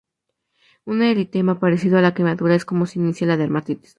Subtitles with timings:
[0.83, 3.89] Un eritema parecido a la quemadura es como se inicia la dermatitis.